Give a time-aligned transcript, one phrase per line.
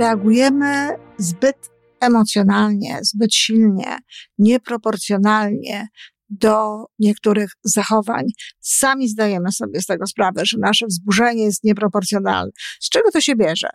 [0.00, 3.98] reagujemy zbyt emocjonalnie, zbyt silnie,
[4.38, 5.88] nieproporcjonalnie
[6.30, 8.24] do niektórych zachowań.
[8.60, 12.50] Sami zdajemy sobie z tego sprawę, że nasze wzburzenie jest nieproporcjonalne.
[12.80, 13.68] Z czego to się bierze?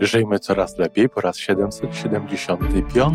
[0.00, 3.14] Żyjmy coraz lepiej po raz 775.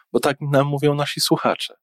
[0.13, 1.73] bo tak nam mówią nasi słuchacze.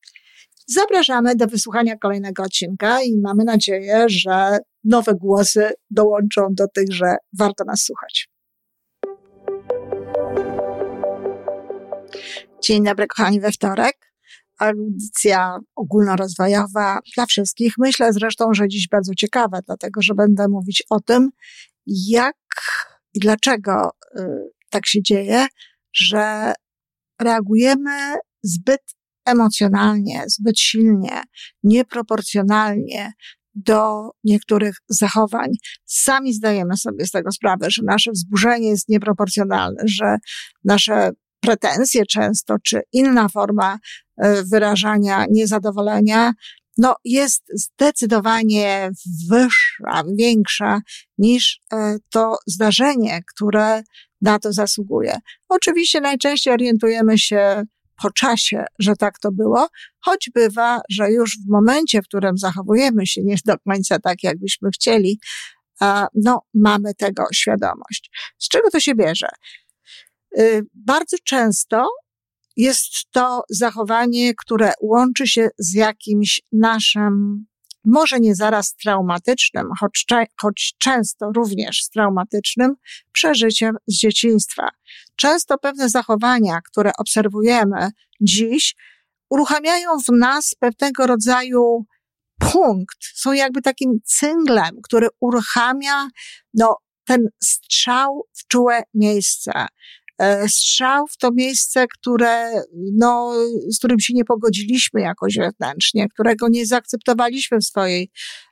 [0.67, 7.17] Zapraszamy do wysłuchania kolejnego odcinka i mamy nadzieję, że nowe głosy dołączą do tych, że
[7.39, 8.29] warto nas słuchać.
[12.63, 13.97] Dzień dobry, kochani, we wtorek.
[14.59, 17.73] Audycja ogólnorozwojowa dla wszystkich.
[17.79, 21.31] Myślę zresztą, że dziś bardzo ciekawa, dlatego że będę mówić o tym,
[21.87, 22.37] jak
[23.15, 24.25] i dlaczego y,
[24.71, 25.47] tak się dzieje,
[25.93, 26.53] że
[27.21, 28.81] reagujemy zbyt
[29.25, 31.23] emocjonalnie, zbyt silnie,
[31.63, 33.13] nieproporcjonalnie
[33.55, 35.51] do niektórych zachowań.
[35.85, 40.17] Sami zdajemy sobie z tego sprawę, że nasze wzburzenie jest nieproporcjonalne, że
[40.65, 43.79] nasze pretensje często, czy inna forma
[44.17, 46.33] e, wyrażania niezadowolenia,
[46.79, 48.91] no jest zdecydowanie
[49.31, 50.81] wyższa, większa
[51.19, 53.83] niż e, to zdarzenie, które
[54.21, 55.19] na to zasługuje.
[55.49, 57.63] Oczywiście najczęściej orientujemy się
[58.03, 59.69] po czasie, że tak to było,
[60.01, 64.71] choć bywa, że już w momencie, w którym zachowujemy się nie do końca tak, jakbyśmy
[64.71, 65.21] chcieli,
[66.15, 68.11] no, mamy tego świadomość.
[68.39, 69.29] Z czego to się bierze?
[70.39, 71.89] Y, bardzo często
[72.57, 77.45] jest to zachowanie, które łączy się z jakimś naszym
[77.89, 80.05] może nie zaraz traumatycznym, choć,
[80.41, 82.75] choć często również z traumatycznym
[83.13, 84.69] przeżyciem z dzieciństwa.
[85.17, 87.91] Często pewne zachowania, które obserwujemy
[88.21, 88.75] dziś,
[89.31, 91.85] uruchamiają w nas pewnego rodzaju
[92.39, 96.09] punkt, są jakby takim cynglem, który uruchamia
[96.55, 99.67] no, ten strzał w czułe miejsce.
[100.19, 102.63] E, strzał w to miejsce, które,
[102.97, 103.33] no,
[103.69, 108.11] z którym się nie pogodziliśmy jakoś wewnętrznie, którego nie zaakceptowaliśmy w swojej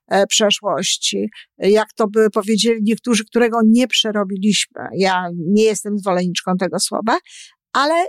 [0.08, 1.28] e, przeszłości.
[1.58, 4.80] Jak to by powiedzieli niektórzy, którego nie przerobiliśmy.
[4.96, 7.18] Ja nie jestem zwolenniczką tego słowa,
[7.72, 8.06] ale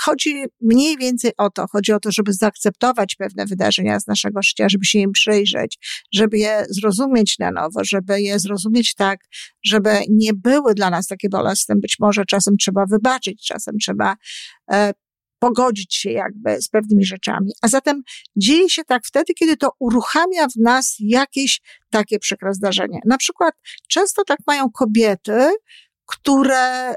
[0.00, 4.68] chodzi mniej więcej o to, chodzi o to, żeby zaakceptować pewne wydarzenia z naszego życia,
[4.68, 5.78] żeby się im przyjrzeć,
[6.14, 9.20] żeby je zrozumieć na nowo, żeby je zrozumieć tak,
[9.64, 11.74] żeby nie były dla nas takie bolesne.
[11.76, 14.16] Być może czasem trzeba wybaczyć, czasem trzeba
[14.72, 14.92] e,
[15.38, 17.52] pogodzić się jakby z pewnymi rzeczami.
[17.62, 18.02] A zatem
[18.36, 21.60] dzieje się tak wtedy, kiedy to uruchamia w nas jakieś
[21.90, 23.00] takie przykre zdarzenie.
[23.06, 23.54] Na przykład
[23.88, 25.50] często tak mają kobiety,
[26.12, 26.94] które y,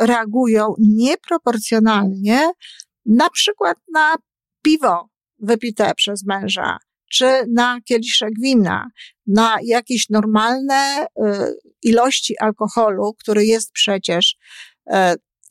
[0.00, 2.50] reagują nieproporcjonalnie,
[3.06, 4.16] na przykład na
[4.62, 5.08] piwo
[5.38, 6.78] wypite przez męża,
[7.10, 8.90] czy na kieliszek wina,
[9.26, 11.06] na jakieś normalne y,
[11.82, 14.36] ilości alkoholu, który jest przecież
[14.86, 14.94] y,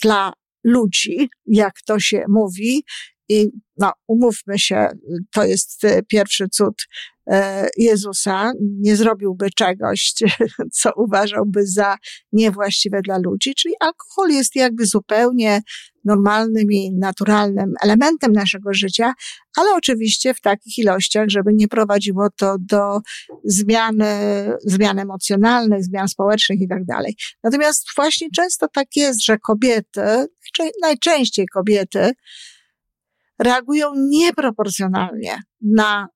[0.01, 0.33] dla
[0.63, 2.83] ludzi, jak to się mówi,
[3.29, 4.89] i no, umówmy się,
[5.31, 7.14] to jest pierwszy cud E,
[7.77, 10.13] Jezusa, nie zrobiłby czegoś,
[10.81, 11.97] co uważałby za
[12.31, 15.61] niewłaściwe dla ludzi, czyli alkohol jest jakby zupełnie
[16.05, 19.13] normalnym i naturalnym elementem naszego życia,
[19.57, 22.99] ale oczywiście w takich ilościach, żeby nie prowadziło to do
[23.43, 24.05] zmiany,
[24.65, 27.15] zmian emocjonalnych, zmian społecznych i tak dalej.
[27.43, 30.27] Natomiast właśnie często tak jest, że kobiety,
[30.81, 32.11] najczęściej kobiety,
[33.39, 36.07] reagują nieproporcjonalnie na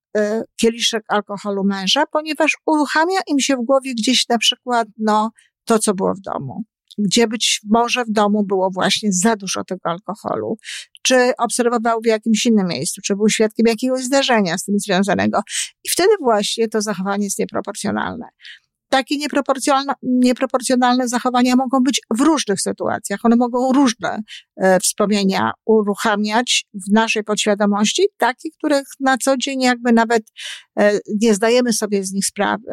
[0.61, 5.31] kieliszek alkoholu męża, ponieważ uruchamia im się w głowie gdzieś na przykład, no,
[5.65, 6.63] to, co było w domu.
[6.97, 10.57] Gdzie być może w domu było właśnie za dużo tego alkoholu,
[11.03, 15.41] czy obserwował w jakimś innym miejscu, czy był świadkiem jakiegoś zdarzenia z tym związanego.
[15.83, 18.25] I wtedy właśnie to zachowanie jest nieproporcjonalne
[18.89, 23.19] takie nieproporcjonalne, nieproporcjonalne zachowania mogą być w różnych sytuacjach.
[23.23, 24.21] One mogą różne
[24.57, 30.23] e, wspomnienia uruchamiać w naszej podświadomości, takie, których na co dzień jakby nawet
[30.79, 32.71] e, nie zdajemy sobie z nich sprawy.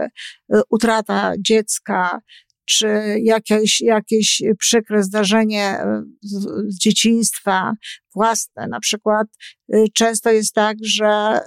[0.53, 2.21] E, utrata dziecka,
[2.69, 5.79] czy jakieś, jakieś przykre zdarzenie
[6.23, 7.73] z, z dzieciństwa
[8.15, 8.67] własne.
[8.69, 9.27] Na przykład
[9.95, 11.41] często jest tak, że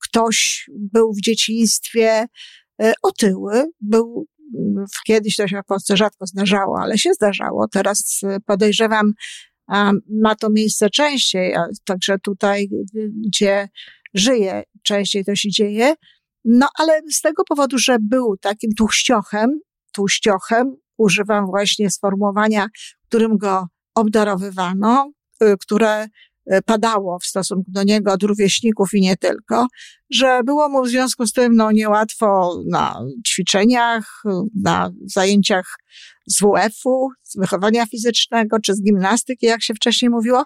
[0.00, 2.26] ktoś był w dzieciństwie
[3.02, 4.26] otyły, był
[5.06, 7.68] kiedyś to się w Polsce rzadko zdarzało, ale się zdarzało.
[7.68, 9.12] Teraz podejrzewam,
[10.22, 11.54] ma to miejsce częściej,
[11.84, 12.68] także tutaj,
[13.26, 13.68] gdzie
[14.14, 15.94] żyję, częściej to się dzieje.
[16.44, 19.60] No ale z tego powodu, że był takim tłuściochem,
[19.92, 22.66] tłuściochem, używam właśnie sformułowania,
[23.08, 25.10] którym go obdarowywano,
[25.60, 26.06] które
[26.64, 29.66] padało w stosunku do niego od rówieśników i nie tylko,
[30.10, 34.22] że było mu w związku z tym no, niełatwo na ćwiczeniach,
[34.62, 35.66] na zajęciach
[36.26, 40.44] z WF-u, z wychowania fizycznego czy z gimnastyki, jak się wcześniej mówiło,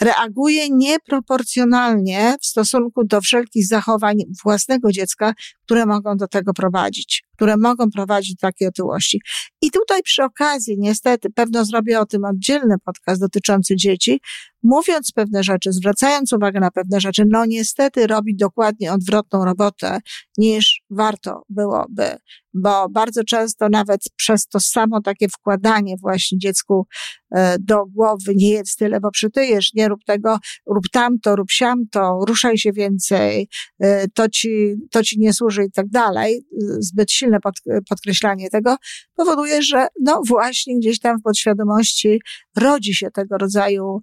[0.00, 5.34] reaguje nieproporcjonalnie w stosunku do wszelkich zachowań własnego dziecka,
[5.72, 9.20] które mogą do tego prowadzić, które mogą prowadzić do takiej otyłości.
[9.62, 14.20] I tutaj przy okazji, niestety, pewno zrobię o tym oddzielny podcast dotyczący dzieci,
[14.62, 19.98] mówiąc pewne rzeczy, zwracając uwagę na pewne rzeczy, no niestety robi dokładnie odwrotną robotę
[20.38, 22.16] niż warto byłoby,
[22.54, 26.86] bo bardzo często nawet przez to samo takie wkładanie właśnie dziecku
[27.30, 32.20] e, do głowy, nie jedz tyle, bo przytyjesz, nie rób tego, rób tamto, rób siamto,
[32.28, 33.48] ruszaj się więcej,
[33.80, 36.46] e, to ci, to ci nie służy i tak dalej,
[36.78, 37.54] zbyt silne pod,
[37.88, 38.76] podkreślanie tego,
[39.16, 42.20] powoduje, że no właśnie gdzieś tam w podświadomości
[42.56, 44.00] rodzi się tego rodzaju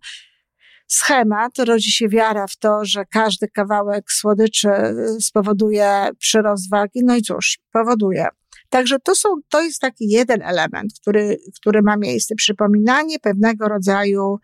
[0.90, 7.16] schemat, rodzi się wiara w to, że każdy kawałek słodyczy y, spowoduje przyrost wagi, no
[7.16, 8.28] i cóż, powoduje.
[8.70, 14.38] Także to są, to jest taki jeden element, który, który ma miejsce, przypominanie pewnego rodzaju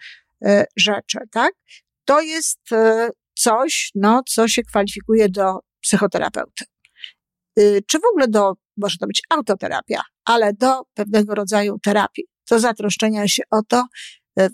[0.45, 1.53] y, rzeczy, tak?
[2.05, 6.65] To jest y, coś, no, co się kwalifikuje do psychoterapeuty.
[7.59, 12.59] Y, czy w ogóle do, może to być autoterapia, ale do pewnego rodzaju terapii, do
[12.59, 13.85] zatroszczenia się o to,
[14.39, 14.49] y,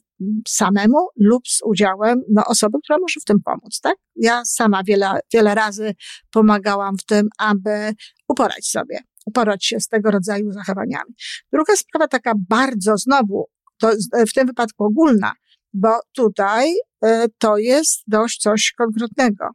[0.48, 3.96] samemu lub z udziałem no, osoby, która może w tym pomóc, tak?
[4.16, 5.96] Ja sama wiele, wiele razy
[6.32, 7.94] pomagałam w tym, aby
[8.28, 11.14] uporać sobie, uporać się z tego rodzaju zachowaniami.
[11.54, 13.46] Druga sprawa taka bardzo znowu,
[13.78, 13.92] to
[14.28, 15.32] w tym wypadku ogólna,
[15.74, 16.74] bo tutaj
[17.06, 17.08] y,
[17.38, 19.50] to jest dość coś konkretnego.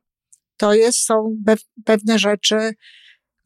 [0.57, 1.37] To jest, są
[1.85, 2.75] pewne rzeczy,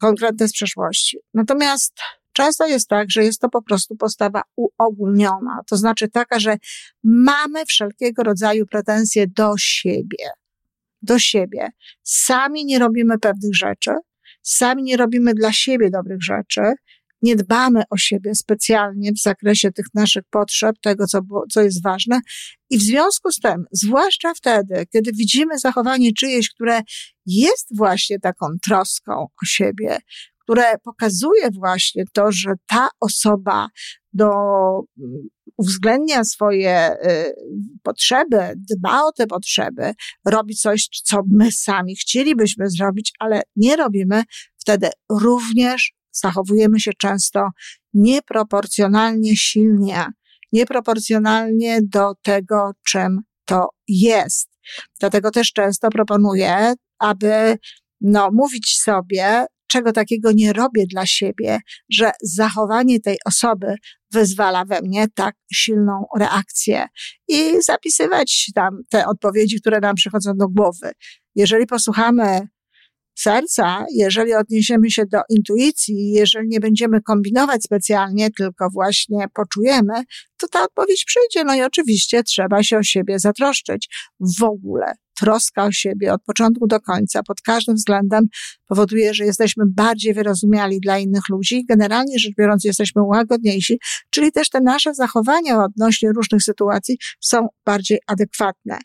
[0.01, 1.17] konkretne z przeszłości.
[1.33, 1.93] Natomiast
[2.33, 6.57] często jest tak, że jest to po prostu postawa uogólniona, to znaczy taka, że
[7.03, 10.29] mamy wszelkiego rodzaju pretensje do siebie.
[11.01, 11.69] Do siebie.
[12.03, 13.91] Sami nie robimy pewnych rzeczy,
[14.41, 16.61] sami nie robimy dla siebie dobrych rzeczy,
[17.21, 21.19] nie dbamy o siebie specjalnie w zakresie tych naszych potrzeb, tego, co,
[21.51, 22.19] co jest ważne.
[22.69, 26.81] I w związku z tym, zwłaszcza wtedy, kiedy widzimy zachowanie czyjeś, które
[27.25, 29.97] jest właśnie taką troską o siebie,
[30.39, 33.67] które pokazuje właśnie to, że ta osoba
[34.13, 34.29] do,
[34.99, 35.27] mm,
[35.57, 37.33] uwzględnia swoje y,
[37.83, 39.93] potrzeby, dba o te potrzeby,
[40.25, 44.23] robi coś, co my sami chcielibyśmy zrobić, ale nie robimy,
[44.57, 47.49] wtedy również zachowujemy się często
[47.93, 50.05] nieproporcjonalnie silnie,
[50.51, 54.49] nieproporcjonalnie do tego, czym to jest.
[54.99, 57.57] Dlatego też często proponuję, aby
[58.01, 61.59] no, mówić sobie, czego takiego nie robię dla siebie,
[61.91, 63.75] że zachowanie tej osoby
[64.11, 66.87] wyzwala we mnie tak silną reakcję
[67.27, 70.91] i zapisywać tam te odpowiedzi, które nam przychodzą do głowy.
[71.35, 72.47] Jeżeli posłuchamy
[73.15, 79.93] serca, jeżeli odniesiemy się do intuicji, jeżeli nie będziemy kombinować specjalnie, tylko właśnie poczujemy,
[80.37, 81.43] to ta odpowiedź przyjdzie.
[81.43, 83.89] No i oczywiście trzeba się o siebie zatroszczyć.
[84.39, 88.25] W ogóle troska o siebie od początku do końca, pod każdym względem
[88.67, 91.65] powoduje, że jesteśmy bardziej wyrozumiali dla innych ludzi.
[91.69, 97.99] Generalnie rzecz biorąc, jesteśmy łagodniejsi, czyli też te nasze zachowania odnośnie różnych sytuacji są bardziej
[98.07, 98.77] adekwatne.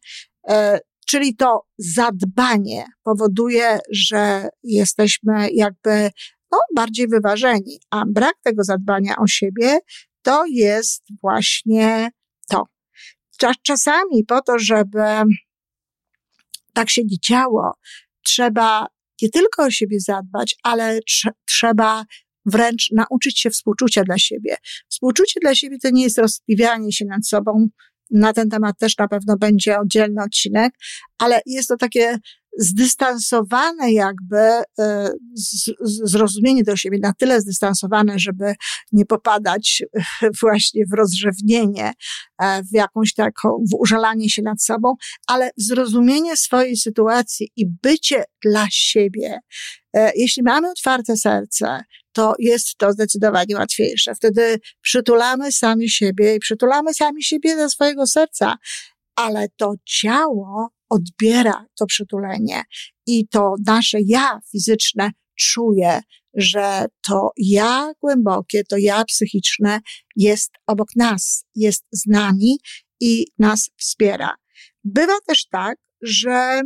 [1.06, 6.10] Czyli to zadbanie powoduje, że jesteśmy jakby
[6.52, 9.78] no, bardziej wyważeni, a brak tego zadbania o siebie
[10.22, 12.10] to jest właśnie
[12.48, 12.64] to.
[13.62, 15.02] Czasami po to, żeby
[16.72, 17.72] tak się nie działo,
[18.22, 18.86] trzeba
[19.22, 22.04] nie tylko o siebie zadbać, ale tr trzeba
[22.46, 24.56] wręcz nauczyć się współczucia dla siebie.
[24.88, 27.68] Współczucie dla siebie to nie jest rozpiwianie się nad sobą,
[28.10, 30.74] na ten temat też na pewno będzie oddzielny odcinek,
[31.18, 32.18] ale jest to takie
[32.58, 34.36] zdystansowane jakby
[34.78, 35.12] e,
[36.04, 38.54] zrozumienie do siebie, na tyle zdystansowane, żeby
[38.92, 39.82] nie popadać
[40.42, 41.92] właśnie w rozrzewnienie,
[42.42, 44.94] e, w jakąś taką, w użalanie się nad sobą,
[45.26, 49.38] ale zrozumienie swojej sytuacji i bycie dla siebie.
[49.96, 51.84] E, jeśli mamy otwarte serce,
[52.16, 54.14] to jest to zdecydowanie łatwiejsze.
[54.14, 58.56] Wtedy przytulamy sami siebie i przytulamy sami siebie ze swojego serca,
[59.16, 62.62] ale to ciało odbiera to przytulenie
[63.06, 66.00] i to nasze ja fizyczne czuje,
[66.34, 69.80] że to ja głębokie, to ja psychiczne
[70.16, 72.58] jest obok nas, jest z nami
[73.00, 74.34] i nas wspiera.
[74.84, 76.62] Bywa też tak, że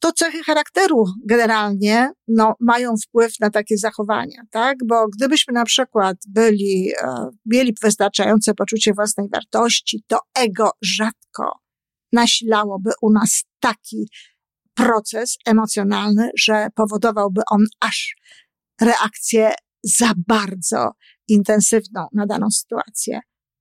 [0.00, 4.76] to cechy charakteru generalnie no, mają wpływ na takie zachowania, tak?
[4.86, 11.52] Bo gdybyśmy na przykład byli, e, mieli wystarczające poczucie własnej wartości, to ego rzadko
[12.12, 14.08] nasilałoby u nas taki
[14.74, 18.16] proces emocjonalny, że powodowałby on aż
[18.80, 19.52] reakcję
[19.84, 20.90] za bardzo
[21.28, 23.20] intensywną na daną sytuację.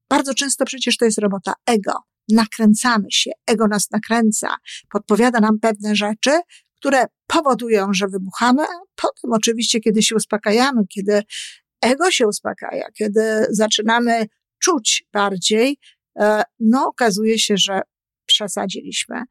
[0.09, 1.91] Bardzo często przecież to jest robota ego.
[2.29, 4.55] Nakręcamy się, ego nas nakręca,
[4.89, 6.32] podpowiada nam pewne rzeczy,
[6.77, 11.24] które powodują, że wybuchamy, a potem oczywiście, kiedy się uspokajamy, kiedy
[11.82, 14.25] ego się uspokaja, kiedy zaczynamy
[14.60, 15.77] czuć bardziej,
[16.20, 17.82] e, no okazuje się, że
[18.25, 19.22] przesadziliśmy.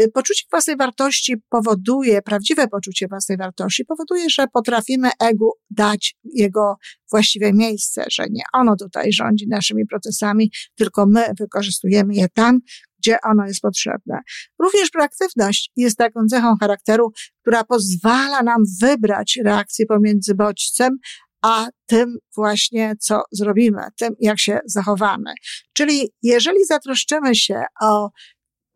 [0.00, 6.76] Y, poczucie własnej wartości powoduje, prawdziwe poczucie własnej wartości powoduje, że potrafimy egu dać jego
[7.10, 12.58] właściwe miejsce, że nie ono tutaj rządzi naszymi procesami, tylko my wykorzystujemy je tam,
[12.98, 14.18] gdzie ono jest potrzebne.
[14.58, 20.98] Również proaktywność jest taką cechą charakteru, która pozwala nam wybrać reakcję pomiędzy bodźcem,
[21.42, 25.32] a tym właśnie, co zrobimy, tym, jak się zachowamy.
[25.72, 28.10] Czyli jeżeli zatroszczymy się o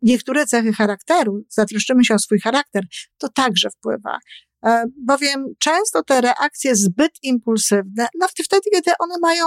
[0.05, 2.83] niektóre cechy charakteru, zatroszczymy się o swój charakter,
[3.17, 4.19] to także wpływa.
[4.65, 9.45] E, bowiem często te reakcje zbyt impulsywne, nawet wtedy, kiedy one mają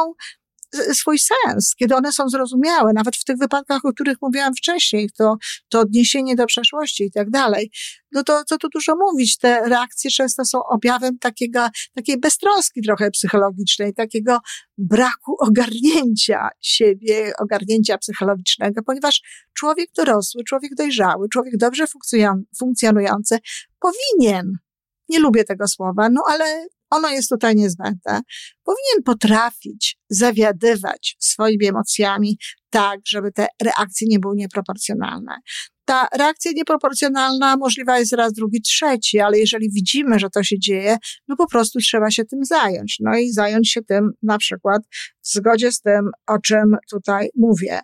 [0.74, 5.36] swój sens, kiedy one są zrozumiałe, nawet w tych wypadkach, o których mówiłam wcześniej, to,
[5.68, 7.70] to odniesienie do przeszłości i tak dalej,
[8.12, 13.10] no to co tu dużo mówić, te reakcje często są objawem takiego, takiej beztroski trochę
[13.10, 14.38] psychologicznej, takiego
[14.78, 19.22] braku ogarnięcia siebie, ogarnięcia psychologicznego, ponieważ
[19.54, 21.84] człowiek dorosły, człowiek dojrzały, człowiek dobrze
[22.58, 23.38] funkcjonujący
[23.80, 24.52] powinien.
[25.08, 28.20] Nie lubię tego słowa, no ale ono jest tutaj niezbędne,
[28.64, 32.38] powinien potrafić zawiadywać swoimi emocjami
[32.70, 35.32] tak, żeby te reakcje nie były nieproporcjonalne.
[35.84, 40.96] Ta reakcja nieproporcjonalna możliwa jest raz, drugi, trzeci, ale jeżeli widzimy, że to się dzieje,
[41.28, 42.96] no po prostu trzeba się tym zająć.
[43.00, 44.82] No i zająć się tym na przykład
[45.22, 47.80] w zgodzie z tym, o czym tutaj mówię.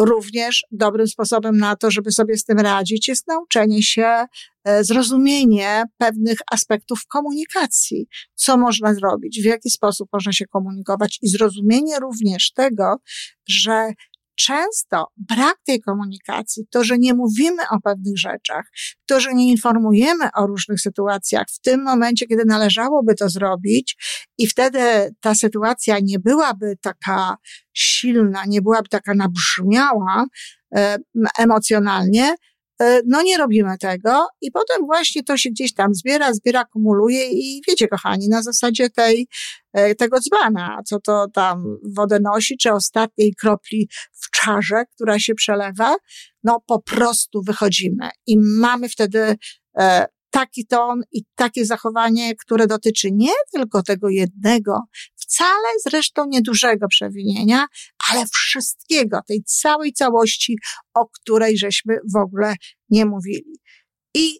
[0.00, 4.26] Również dobrym sposobem na to, żeby sobie z tym radzić, jest nauczenie się,
[4.64, 8.06] e, zrozumienie pewnych aspektów komunikacji.
[8.34, 12.96] Co można zrobić, w jaki sposób można się komunikować i zrozumienie również tego,
[13.48, 13.92] że
[14.46, 18.64] często brak tej komunikacji, to, że nie mówimy o pewnych rzeczach,
[19.06, 23.96] to, że nie informujemy o różnych sytuacjach w tym momencie, kiedy należałoby to zrobić
[24.38, 24.80] i wtedy
[25.20, 27.36] ta sytuacja nie byłaby taka
[27.72, 30.26] silna, nie byłaby taka nabrzmiała
[30.76, 30.98] e,
[31.38, 32.34] emocjonalnie,
[33.06, 37.62] no nie robimy tego i potem właśnie to się gdzieś tam zbiera, zbiera, kumuluje i
[37.68, 39.28] wiecie, kochani, na zasadzie tej,
[39.72, 41.64] e, tego dzbana, co to tam
[41.96, 45.96] wodę nosi, czy ostatniej kropli w czarze, która się przelewa,
[46.44, 49.36] no po prostu wychodzimy i mamy wtedy
[49.78, 54.80] e, taki ton i takie zachowanie, które dotyczy nie tylko tego jednego,
[55.30, 57.66] wcale zresztą niedużego przewinienia,
[58.10, 60.58] ale wszystkiego, tej całej całości,
[60.94, 62.54] o której żeśmy w ogóle
[62.88, 63.60] nie mówili.
[64.14, 64.38] I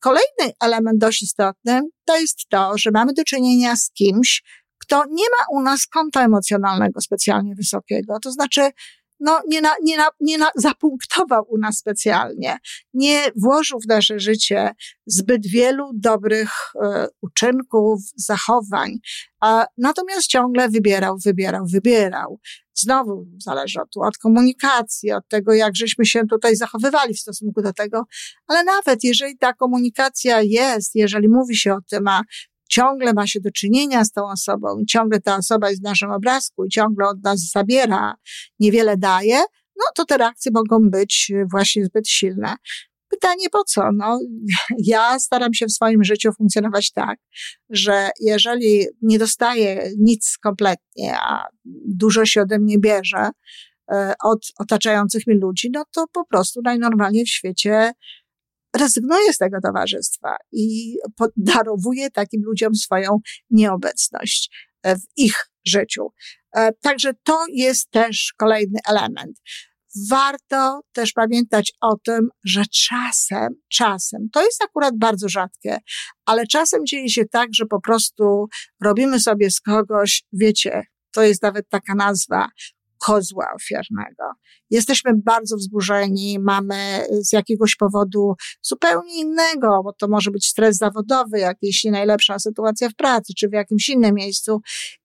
[0.00, 4.42] kolejny element dość istotny to jest to, że mamy do czynienia z kimś,
[4.78, 8.18] kto nie ma u nas konta emocjonalnego specjalnie wysokiego.
[8.22, 8.70] To znaczy,
[9.20, 12.58] no, nie, na, nie, na, nie na, zapunktował u nas specjalnie,
[12.94, 14.70] nie włożył w nasze życie
[15.06, 16.50] zbyt wielu dobrych
[16.84, 18.98] e, uczynków, zachowań,
[19.40, 22.40] a natomiast ciągle wybierał, wybierał, wybierał.
[22.74, 27.72] Znowu zależy od, od komunikacji, od tego, jak żeśmy się tutaj zachowywali w stosunku do
[27.72, 28.04] tego,
[28.46, 32.22] ale nawet jeżeli ta komunikacja jest, jeżeli mówi się o tym, a
[32.68, 36.64] ciągle ma się do czynienia z tą osobą, ciągle ta osoba jest w naszym obrazku
[36.64, 38.14] i ciągle od nas zabiera,
[38.60, 39.38] niewiele daje,
[39.76, 42.56] no to te reakcje mogą być właśnie zbyt silne.
[43.08, 43.92] Pytanie po co?
[43.92, 44.20] No,
[44.84, 47.18] ja staram się w swoim życiu funkcjonować tak,
[47.70, 51.46] że jeżeli nie dostaję nic kompletnie, a
[51.84, 53.30] dużo się ode mnie bierze
[53.92, 57.92] e, od otaczających mnie ludzi, no to po prostu najnormalniej w świecie
[58.76, 60.96] rezygnuje z tego towarzystwa i
[61.36, 63.18] darowuje takim ludziom swoją
[63.50, 64.50] nieobecność
[64.82, 66.12] e, w ich życiu.
[66.56, 69.40] E, także to jest też kolejny element.
[70.10, 75.78] warto też pamiętać o tym, że czasem, czasem, to jest akurat bardzo rzadkie,
[76.24, 78.46] ale czasem dzieje się tak, że po prostu
[78.82, 80.82] robimy sobie z kogoś, wiecie,
[81.12, 82.48] to jest nawet taka nazwa,
[82.98, 84.24] kozła ofiarnego.
[84.70, 91.38] Jesteśmy bardzo wzburzeni, mamy z jakiegoś powodu zupełnie innego, bo to może być stres zawodowy,
[91.38, 94.60] jakaś nie najlepsza sytuacja w pracy, czy w jakimś innym miejscu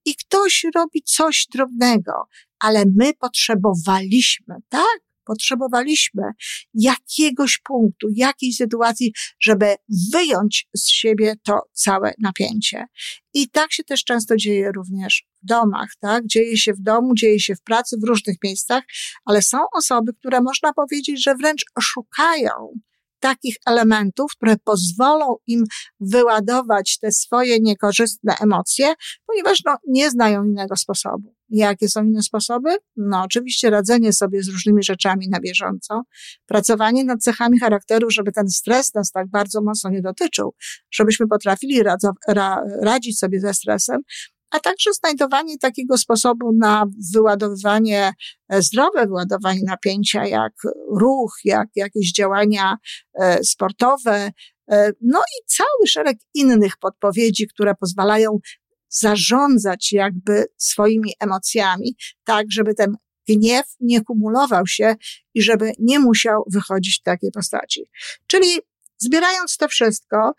[0.05, 2.13] i ktoś robi coś drobnego,
[2.59, 5.10] ale my potrzebowaliśmy, tak?
[5.31, 6.23] Potrzebowaliśmy
[6.73, 9.75] jakiegoś punktu, jakiejś sytuacji, żeby
[10.13, 12.85] wyjąć z siebie to całe napięcie.
[13.33, 16.25] I tak się też często dzieje również w domach, tak?
[16.25, 18.83] Dzieje się w domu, dzieje się w pracy, w różnych miejscach,
[19.25, 22.51] ale są osoby, które można powiedzieć, że wręcz szukają
[23.21, 25.63] takich elementów, które pozwolą im
[25.99, 28.93] wyładować te swoje niekorzystne emocje,
[29.27, 31.35] ponieważ no, nie znają innego sposobu.
[31.49, 32.69] Jakie są inne sposoby?
[32.97, 36.01] No, oczywiście radzenie sobie z różnymi rzeczami na bieżąco,
[36.45, 40.53] pracowanie nad cechami charakteru, żeby ten stres nas tak bardzo mocno nie dotyczył,
[40.91, 44.01] żebyśmy potrafili radza, ra, radzić sobie ze stresem,
[44.51, 48.13] a także znajdowanie takiego sposobu na wyładowywanie,
[48.49, 50.53] e, zdrowe wyładowanie napięcia, jak
[50.99, 52.77] ruch, jak jakieś działania
[53.13, 54.31] e, sportowe,
[54.71, 58.39] e, no i cały szereg innych podpowiedzi, które pozwalają
[58.89, 62.95] zarządzać jakby swoimi emocjami, tak, żeby ten
[63.27, 64.95] gniew nie kumulował się
[65.33, 67.89] i żeby nie musiał wychodzić w takiej postaci.
[68.27, 68.59] Czyli
[68.97, 70.33] zbierając to wszystko,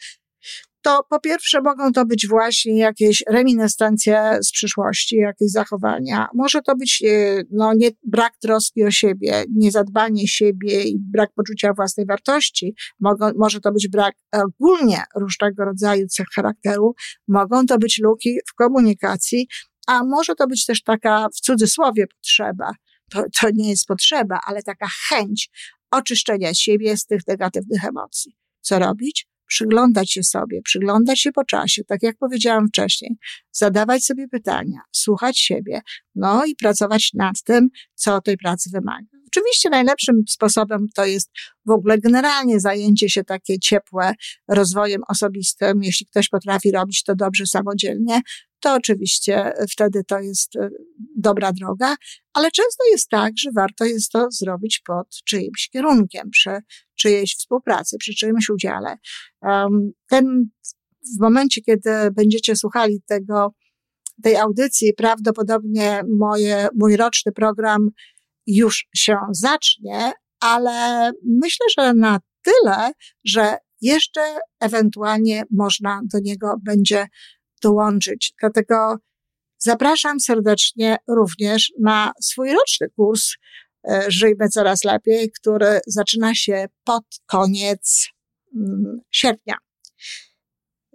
[0.83, 6.29] to po pierwsze mogą to być właśnie jakieś reminiscencje z przyszłości, jakieś zachowania.
[6.35, 11.73] Może to być e, no, nie, brak troski o siebie, niezadbanie siebie i brak poczucia
[11.73, 12.75] własnej wartości.
[13.01, 16.95] Mogą, może to być brak ogólnie różnego rodzaju cech charakteru.
[17.29, 19.49] Mogą to być luki w komunikacji,
[19.87, 22.71] a może to być też taka w cudzysłowie potrzeba.
[23.11, 25.51] To, to nie jest potrzeba, ale taka chęć
[25.91, 28.37] oczyszczenia siebie z tych negatywnych emocji.
[28.61, 29.32] Co robić?
[29.53, 33.17] Przyglądać się sobie, przyglądać się po czasie, tak jak powiedziałam wcześniej,
[33.51, 35.81] zadawać sobie pytania, słuchać siebie,
[36.15, 39.12] no i pracować nad tym, co tej pracy wymaga.
[39.37, 41.31] Oczywiście najlepszym sposobem to jest
[41.67, 44.15] w ogóle generalnie zajęcie się takie ciepłe
[44.49, 45.83] rozwojem osobistym.
[45.83, 48.21] Jeśli ktoś potrafi robić to dobrze samodzielnie,
[48.61, 50.69] to oczywiście wtedy to jest e,
[51.17, 51.97] dobra droga,
[52.33, 56.51] ale często jest tak, że warto jest to zrobić pod czyimś kierunkiem, przy
[56.95, 58.97] czyjejś współpracy, przy czyimś udziale.
[60.09, 60.51] Ten,
[61.17, 63.55] w momencie, kiedy będziecie słuchali tego,
[64.23, 67.89] tej audycji, prawdopodobnie moje, mój roczny program
[68.47, 72.93] już się zacznie, ale myślę, że na tyle,
[73.25, 77.07] że jeszcze ewentualnie można do niego będzie
[77.63, 78.35] dołączyć.
[78.41, 78.97] Dlatego
[79.59, 83.33] zapraszam serdecznie również na swój roczny kurs
[83.89, 88.09] e, Żyjmy Coraz Lepiej, który zaczyna się pod koniec
[88.57, 89.55] mm, sierpnia.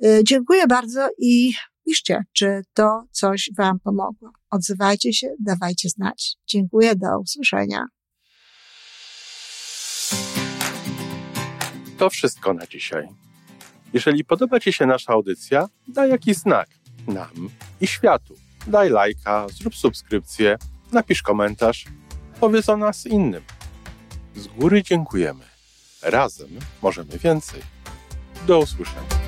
[0.03, 1.53] E, dziękuję bardzo i
[1.87, 4.31] piszcie, czy to coś Wam pomogło.
[4.49, 6.35] Odzywajcie się, dawajcie znać.
[6.47, 7.85] Dziękuję, do usłyszenia.
[11.97, 13.07] To wszystko na dzisiaj.
[13.93, 16.69] Jeżeli podoba Ci się nasza audycja, daj jakiś znak
[17.07, 17.49] nam
[17.81, 18.35] i światu.
[18.67, 20.57] Daj lajka, zrób subskrypcję,
[20.91, 21.85] napisz komentarz,
[22.39, 23.43] powiedz o nas innym.
[24.35, 25.43] Z góry dziękujemy.
[26.01, 26.49] Razem
[26.81, 27.61] możemy więcej.
[28.47, 29.26] Do usłyszenia.